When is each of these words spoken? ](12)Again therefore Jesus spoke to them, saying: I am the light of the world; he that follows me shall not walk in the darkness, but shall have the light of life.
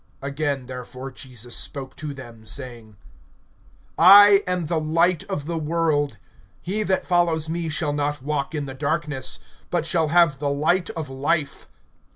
](12)Again 0.23 0.65
therefore 0.65 1.11
Jesus 1.11 1.55
spoke 1.55 1.95
to 1.97 2.11
them, 2.11 2.43
saying: 2.43 2.95
I 3.99 4.41
am 4.47 4.65
the 4.65 4.79
light 4.79 5.23
of 5.25 5.45
the 5.45 5.59
world; 5.59 6.17
he 6.59 6.81
that 6.81 7.05
follows 7.05 7.49
me 7.49 7.69
shall 7.69 7.93
not 7.93 8.23
walk 8.23 8.55
in 8.55 8.65
the 8.65 8.73
darkness, 8.73 9.37
but 9.69 9.85
shall 9.85 10.07
have 10.07 10.39
the 10.39 10.49
light 10.49 10.89
of 10.97 11.11
life. 11.11 11.67